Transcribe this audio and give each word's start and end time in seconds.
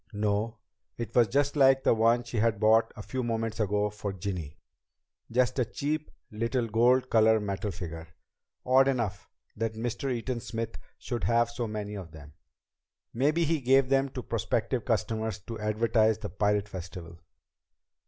No, 0.13 0.57
it 0.97 1.13
was 1.13 1.27
just 1.27 1.55
like 1.55 1.83
the 1.83 1.93
one 1.93 2.23
she 2.23 2.37
had 2.37 2.59
bought 2.59 2.91
a 2.95 3.03
few 3.03 3.21
moments 3.21 3.59
ago 3.59 3.91
for 3.91 4.11
Ginny 4.11 4.57
just 5.31 5.59
a 5.59 5.65
cheap 5.65 6.09
little 6.31 6.67
gold 6.67 7.07
colored 7.11 7.41
metal 7.41 7.69
figure. 7.69 8.07
Odd, 8.65 8.87
though, 8.87 9.11
that 9.57 9.75
Mr. 9.75 10.11
Eaton 10.11 10.39
Smith 10.39 10.79
should 10.97 11.25
have 11.25 11.51
so 11.51 11.67
many 11.67 11.93
of 11.93 12.13
them. 12.13 12.33
Maybe 13.13 13.45
he 13.45 13.61
gave 13.61 13.89
them 13.89 14.09
to 14.13 14.23
prospective 14.23 14.85
customers 14.85 15.37
to 15.41 15.59
advertise 15.59 16.17
the 16.17 16.29
Pirate 16.29 16.67
Festival. 16.67 17.19